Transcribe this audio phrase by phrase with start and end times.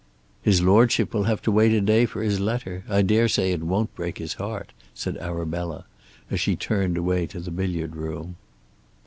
[0.41, 2.83] "His Lordship will have to wait a day for his letter.
[2.89, 5.85] I dare say it won't break his heart," said Arabella,
[6.31, 8.37] as she turned away to the billiard room.